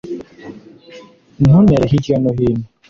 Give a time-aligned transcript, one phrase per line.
[1.41, 2.65] ntuntere hirya no hino